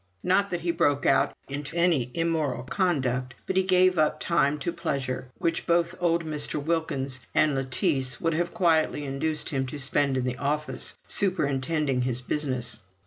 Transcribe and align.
Not 0.23 0.49
that 0.49 0.61
he 0.61 0.71
broke 0.71 1.05
out 1.05 1.35
into 1.47 1.77
any 1.77 2.09
immoral 2.15 2.63
conduct, 2.63 3.35
but 3.45 3.55
he 3.55 3.61
gave 3.61 3.99
up 3.99 4.19
time 4.19 4.57
to 4.57 4.73
pleasure, 4.73 5.27
which 5.37 5.67
both 5.67 5.93
old 5.99 6.25
Mr. 6.25 6.55
Wilkins 6.55 7.19
and 7.35 7.53
Lettice 7.53 8.19
would 8.19 8.33
have 8.33 8.51
quietly 8.51 9.05
induced 9.05 9.51
him 9.51 9.67
to 9.67 9.77
spend 9.77 10.17
in 10.17 10.23
the 10.23 10.37
office, 10.39 10.97
superintending 11.07 12.01
his 12.01 12.19
business. 12.19 12.79